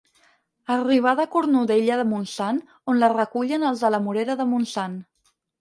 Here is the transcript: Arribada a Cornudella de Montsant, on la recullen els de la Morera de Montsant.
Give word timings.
Arribada 0.75 1.25
a 1.27 1.31
Cornudella 1.35 1.99
de 2.01 2.07
Montsant, 2.13 2.63
on 2.93 3.05
la 3.05 3.13
recullen 3.15 3.69
els 3.73 3.87
de 3.87 3.93
la 3.97 4.03
Morera 4.07 4.41
de 4.41 4.53
Montsant. 4.57 5.01